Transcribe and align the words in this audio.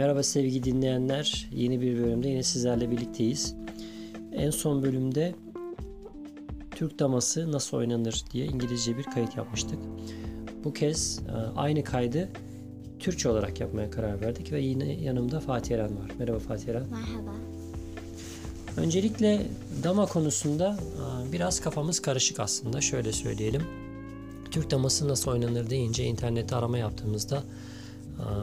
Merhaba 0.00 0.22
sevgili 0.22 0.64
dinleyenler. 0.64 1.48
Yeni 1.52 1.80
bir 1.80 1.98
bölümde 1.98 2.28
yine 2.28 2.42
sizlerle 2.42 2.90
birlikteyiz. 2.90 3.54
En 4.32 4.50
son 4.50 4.82
bölümde 4.82 5.34
Türk 6.70 6.98
daması 6.98 7.52
nasıl 7.52 7.76
oynanır 7.76 8.24
diye 8.32 8.46
İngilizce 8.46 8.98
bir 8.98 9.04
kayıt 9.04 9.36
yapmıştık. 9.36 9.78
Bu 10.64 10.72
kez 10.72 11.18
e, 11.18 11.32
aynı 11.56 11.84
kaydı 11.84 12.28
Türkçe 12.98 13.28
olarak 13.28 13.60
yapmaya 13.60 13.90
karar 13.90 14.20
verdik 14.20 14.52
ve 14.52 14.60
yine 14.60 14.92
yanımda 14.92 15.40
Fatih 15.40 15.74
Eren 15.74 15.98
var. 15.98 16.10
Merhaba 16.18 16.38
Fatih 16.38 16.68
Eren. 16.68 16.86
Merhaba. 16.90 17.36
Öncelikle 18.76 19.46
dama 19.84 20.06
konusunda 20.06 20.76
e, 21.28 21.32
biraz 21.32 21.60
kafamız 21.60 22.00
karışık 22.00 22.40
aslında. 22.40 22.80
Şöyle 22.80 23.12
söyleyelim. 23.12 23.62
Türk 24.50 24.70
daması 24.70 25.08
nasıl 25.08 25.30
oynanır 25.30 25.70
deyince 25.70 26.04
internette 26.04 26.56
arama 26.56 26.78
yaptığımızda 26.78 27.42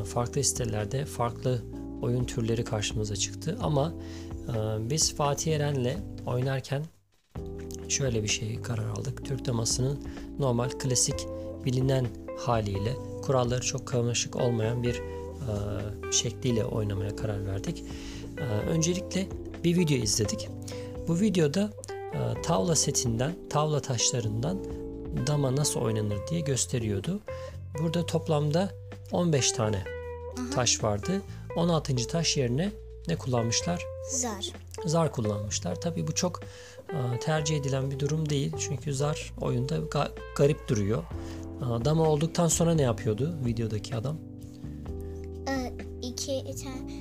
farklı 0.05 0.43
sitelerde 0.43 1.05
farklı 1.05 1.61
oyun 2.01 2.23
türleri 2.23 2.63
karşımıza 2.63 3.15
çıktı. 3.15 3.57
Ama 3.61 3.93
e, 4.49 4.53
biz 4.89 5.15
Fatih 5.15 5.55
Eren'le 5.55 5.97
oynarken 6.25 6.85
şöyle 7.89 8.23
bir 8.23 8.27
şey 8.27 8.61
karar 8.61 8.89
aldık. 8.89 9.25
Türk 9.25 9.45
damasının 9.45 9.99
normal 10.39 10.69
klasik 10.69 11.27
bilinen 11.65 12.07
haliyle 12.39 12.93
kuralları 13.21 13.61
çok 13.61 13.87
karmaşık 13.87 14.35
olmayan 14.35 14.83
bir 14.83 14.95
e, 14.95 16.11
şekliyle 16.11 16.65
oynamaya 16.65 17.15
karar 17.15 17.45
verdik. 17.45 17.83
Öncelikle 18.69 19.27
bir 19.63 19.77
video 19.77 19.97
izledik. 19.97 20.49
Bu 21.07 21.19
videoda 21.19 21.69
tavla 22.43 22.75
setinden, 22.75 23.35
tavla 23.49 23.79
taşlarından 23.79 24.57
dama 25.27 25.55
nasıl 25.55 25.79
oynanır 25.79 26.17
diye 26.29 26.41
gösteriyordu. 26.41 27.19
Burada 27.79 28.05
toplamda 28.05 28.69
15 29.11 29.51
tane 29.51 29.83
Aha. 30.39 30.49
taş 30.55 30.83
vardı. 30.83 31.21
16. 31.55 31.95
taş 32.07 32.37
yerine 32.37 32.71
ne 33.07 33.15
kullanmışlar? 33.15 33.85
Zar. 34.11 34.51
Zar 34.85 35.11
kullanmışlar. 35.11 35.75
Tabii 35.81 36.07
bu 36.07 36.15
çok 36.15 36.41
e, 36.89 37.19
tercih 37.19 37.57
edilen 37.57 37.91
bir 37.91 37.99
durum 37.99 38.29
değil. 38.29 38.51
Çünkü 38.59 38.93
zar 38.93 39.33
oyunda 39.41 39.77
ga- 39.77 40.11
garip 40.37 40.67
duruyor. 40.67 41.03
E, 41.61 41.85
Dama 41.85 42.03
olduktan 42.09 42.47
sonra 42.47 42.73
ne 42.75 42.81
yapıyordu 42.81 43.37
videodaki 43.45 43.95
adam? 43.95 44.17
Ee, 45.49 45.73
iki 46.01 46.55
tane 46.63 46.93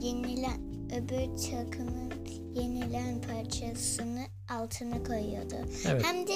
yenilen 0.00 0.60
öbür 0.96 1.38
takımın 1.50 2.12
yenilen 2.54 3.20
parçasını 3.22 4.24
altına 4.60 5.02
koyuyordu. 5.04 5.54
Evet. 5.88 6.04
Hem 6.04 6.26
de 6.26 6.32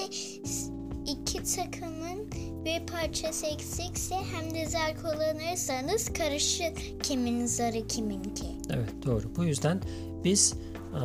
iki 1.11 1.42
takımın 1.42 2.33
bir 2.64 2.87
parçası 2.87 3.47
eksikse 3.47 4.14
hem 4.14 4.55
de 4.55 4.67
zar 4.67 4.97
kullanırsanız 4.97 6.12
karışır 6.12 6.73
kimin 7.03 7.47
zarı 7.47 7.87
kiminki. 7.87 8.47
Evet 8.70 8.92
doğru. 9.06 9.37
Bu 9.37 9.45
yüzden 9.45 9.81
biz 10.25 10.55
e, 10.95 11.03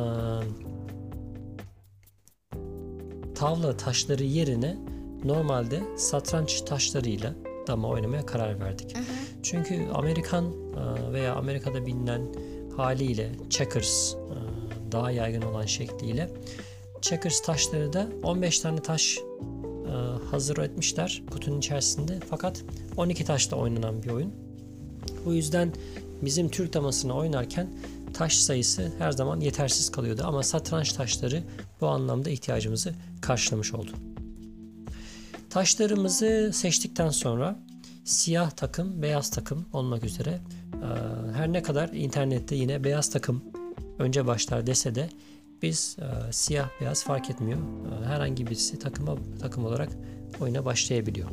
tavla 3.34 3.76
taşları 3.76 4.24
yerine 4.24 4.76
normalde 5.24 5.82
satranç 5.96 6.60
taşlarıyla 6.60 7.34
dama 7.66 7.88
oynamaya 7.88 8.26
karar 8.26 8.60
verdik. 8.60 8.96
Çünkü 9.42 9.88
Amerikan 9.94 10.52
veya 11.12 11.34
Amerika'da 11.34 11.86
bilinen 11.86 12.22
haliyle 12.76 13.32
checkers 13.50 14.14
daha 14.92 15.10
yaygın 15.10 15.42
olan 15.42 15.66
şekliyle 15.66 16.30
checkers 17.00 17.42
taşları 17.42 17.92
da 17.92 18.08
15 18.22 18.60
tane 18.60 18.82
taş 18.82 19.18
hazır 20.30 20.56
etmişler 20.56 21.22
kutunun 21.30 21.58
içerisinde. 21.58 22.18
Fakat 22.30 22.64
12 22.96 23.24
taşla 23.24 23.56
oynanan 23.56 24.02
bir 24.02 24.10
oyun. 24.10 24.32
Bu 25.24 25.34
yüzden 25.34 25.72
bizim 26.22 26.48
Türk 26.48 26.72
damasını 26.74 27.14
oynarken 27.14 27.68
taş 28.14 28.36
sayısı 28.36 28.92
her 28.98 29.12
zaman 29.12 29.40
yetersiz 29.40 29.90
kalıyordu 29.90 30.22
ama 30.24 30.42
satranç 30.42 30.92
taşları 30.92 31.42
bu 31.80 31.88
anlamda 31.88 32.30
ihtiyacımızı 32.30 32.94
karşılamış 33.20 33.74
oldu. 33.74 33.90
Taşlarımızı 35.50 36.50
seçtikten 36.54 37.10
sonra 37.10 37.58
siyah 38.04 38.50
takım, 38.50 39.02
beyaz 39.02 39.30
takım 39.30 39.64
olmak 39.72 40.04
üzere 40.04 40.40
e, 40.74 40.88
her 41.36 41.52
ne 41.52 41.62
kadar 41.62 41.88
internette 41.88 42.56
yine 42.56 42.84
beyaz 42.84 43.10
takım 43.10 43.44
önce 43.98 44.26
başlar 44.26 44.66
dese 44.66 44.94
de 44.94 45.10
biz 45.64 45.96
e, 45.98 46.32
siyah 46.32 46.68
beyaz 46.80 47.04
fark 47.04 47.30
etmiyor. 47.30 47.58
E, 47.58 48.06
herhangi 48.06 48.46
birisi 48.46 48.78
takıma 48.78 49.16
takım 49.40 49.64
olarak 49.64 49.88
oyuna 50.40 50.64
başlayabiliyor. 50.64 51.28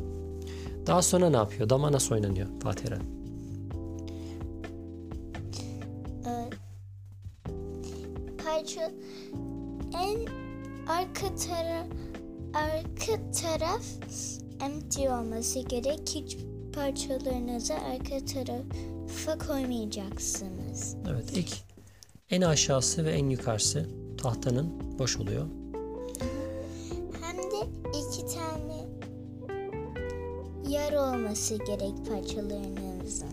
Daha 0.86 1.02
sonra 1.02 1.30
ne 1.30 1.36
yapıyor? 1.36 1.68
Dama 1.68 1.92
nasıl 1.92 2.14
oynanıyor 2.14 2.48
Fatih 2.62 2.88
Eren? 2.88 3.02
Ee, 6.26 6.50
parça 8.44 8.90
en 10.02 10.18
arka 10.88 11.34
taraf 11.34 11.86
arka 12.54 13.30
taraf 13.32 13.84
empty 14.62 15.08
olması 15.08 15.60
gerek. 15.60 16.00
Hiç 16.14 16.36
parçalarınızı 16.74 17.74
arka 17.74 18.24
tarafa 18.24 19.46
koymayacaksınız. 19.46 20.96
Evet 21.10 21.36
ilk 21.36 21.52
en 22.30 22.42
aşağısı 22.42 23.04
ve 23.04 23.10
en 23.10 23.30
yukarısı 23.30 24.01
tahtanın 24.22 24.98
boş 24.98 25.16
oluyor. 25.16 25.46
Hem 27.22 27.36
de 27.36 27.68
iki 27.88 28.34
tane 28.34 28.86
yer 30.68 30.92
olması 30.92 31.58
gerek 31.58 31.94
parçalarınızın. 32.08 33.28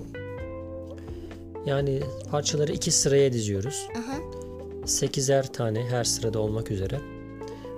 Yani 1.66 2.02
parçaları 2.32 2.72
iki 2.72 2.92
sıraya 2.92 3.34
diziyoruz. 3.34 3.88
Aha. 3.98 4.18
Sekizer 4.86 5.54
tane 5.54 5.86
her 5.86 6.04
sırada 6.04 6.40
olmak 6.40 6.72
üzere. 6.72 7.02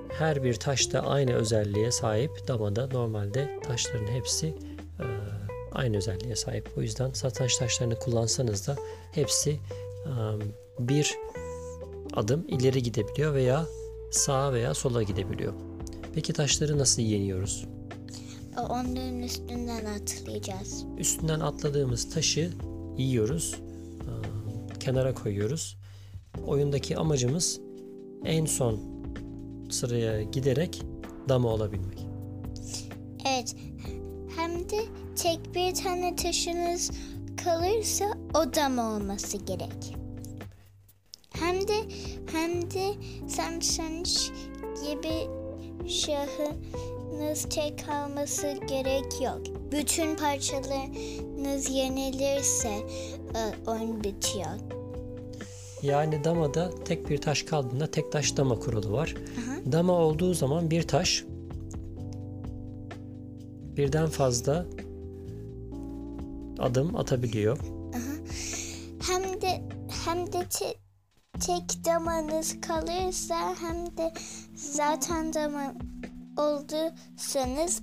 Her 0.09 0.43
bir 0.43 0.53
taş 0.53 0.93
da 0.93 1.01
aynı 1.01 1.33
özelliğe 1.33 1.91
sahip. 1.91 2.47
Damada 2.47 2.87
normalde 2.87 3.59
taşların 3.63 4.07
hepsi 4.07 4.47
e, 4.47 5.05
aynı 5.71 5.97
özelliğe 5.97 6.35
sahip. 6.35 6.69
O 6.77 6.81
yüzden 6.81 7.11
satranç 7.11 7.57
taşlarını 7.57 7.99
kullansanız 7.99 8.67
da 8.67 8.75
hepsi 9.11 9.51
e, 9.51 9.59
bir 10.79 11.17
adım 12.13 12.45
ileri 12.47 12.83
gidebiliyor 12.83 13.33
veya 13.33 13.65
sağa 14.11 14.53
veya 14.53 14.73
sola 14.73 15.03
gidebiliyor. 15.03 15.53
Peki 16.13 16.33
taşları 16.33 16.77
nasıl 16.77 17.01
yeniyoruz? 17.01 17.65
Onların 18.69 19.19
üstünden 19.21 19.85
atlayacağız. 19.85 20.85
Üstünden 20.97 21.39
atladığımız 21.39 22.09
taşı 22.09 22.51
yiyoruz, 22.97 23.55
kenara 24.79 25.13
koyuyoruz. 25.13 25.77
Oyundaki 26.47 26.97
amacımız 26.97 27.59
en 28.25 28.45
son 28.45 28.79
sıraya 29.69 30.23
giderek 30.23 30.81
dama 31.29 31.49
olabilmek. 31.49 31.99
Evet. 33.29 33.55
Hem 34.35 34.69
de 34.69 34.79
tek 35.15 35.55
bir 35.55 35.75
tane 35.75 36.15
taşınız 36.15 36.91
kalırsa 37.43 38.05
o 38.33 38.53
dama 38.55 38.95
olması 38.95 39.37
gerek. 39.37 40.00
Hem 41.41 41.67
de 41.67 41.73
hem 42.31 42.71
de 42.71 42.93
satranç 43.27 44.31
gibi 44.83 45.27
şahınız 45.89 47.43
tek 47.49 47.85
kalması 47.85 48.57
gerek 48.69 49.21
yok. 49.23 49.41
Bütün 49.71 50.15
parçalarınız 50.15 51.69
yenilirse 51.69 52.69
e, 53.35 53.69
oyun 53.69 54.03
bitiyor. 54.03 54.51
Yani 55.81 56.23
damada 56.23 56.71
tek 56.85 57.09
bir 57.09 57.17
taş 57.17 57.43
kaldığında 57.43 57.91
tek 57.91 58.11
taş 58.11 58.37
dama 58.37 58.59
kuralı 58.59 58.91
var. 58.91 59.15
Aha. 59.39 59.71
Dama 59.71 59.93
olduğu 59.93 60.33
zaman 60.33 60.71
bir 60.71 60.83
taş 60.83 61.23
birden 63.77 64.07
fazla 64.07 64.65
adım 66.59 66.95
atabiliyor. 66.95 67.57
Hem 69.07 69.41
de 69.41 69.61
hem 70.05 70.27
de 70.33 70.45
te- 70.49 70.75
tek 71.41 71.85
damanız 71.85 72.61
kalırsa 72.61 73.55
hem 73.61 73.85
de 73.97 74.13
zaten 74.55 75.33
dama 75.33 75.73
olduysanız 76.37 77.81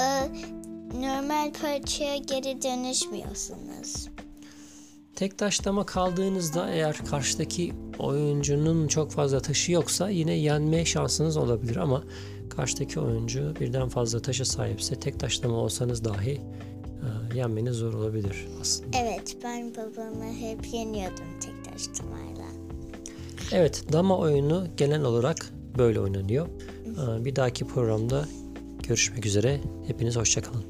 e, 0.00 0.08
normal 1.00 1.52
parçaya 1.52 2.16
geri 2.16 2.62
dönüşmüyorsunuz. 2.62 4.08
Tek 5.16 5.38
taş 5.38 5.64
dama 5.64 5.86
kaldığınızda 5.86 6.70
eğer 6.70 6.96
karşıdaki 7.10 7.72
oyuncunun 7.98 8.88
çok 8.88 9.12
fazla 9.12 9.40
taşı 9.40 9.72
yoksa 9.72 10.08
yine 10.10 10.32
yenme 10.32 10.84
şansınız 10.84 11.36
olabilir 11.36 11.76
ama 11.76 12.04
karşıdaki 12.50 13.00
oyuncu 13.00 13.54
birden 13.60 13.88
fazla 13.88 14.22
taşa 14.22 14.44
sahipse 14.44 15.00
tek 15.00 15.20
taş 15.20 15.42
dama 15.42 15.56
olsanız 15.56 16.04
dahi 16.04 16.40
yenmeniz 17.36 17.76
zor 17.76 17.94
olabilir 17.94 18.46
aslında. 18.60 18.98
Evet 18.98 19.36
ben 19.44 19.74
babamı 19.74 20.32
hep 20.32 20.72
yeniyordum 20.72 21.24
tek 21.40 21.64
taş 21.64 21.82
damayla. 22.00 22.46
Evet 23.52 23.84
dama 23.92 24.18
oyunu 24.18 24.66
genel 24.76 25.02
olarak 25.04 25.50
böyle 25.78 26.00
oynanıyor. 26.00 26.48
Bir 27.24 27.36
dahaki 27.36 27.64
programda 27.64 28.24
görüşmek 28.82 29.26
üzere. 29.26 29.60
Hepiniz 29.86 30.16
hoşçakalın. 30.16 30.64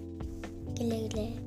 Güle 0.79 0.99
güle. 1.09 1.46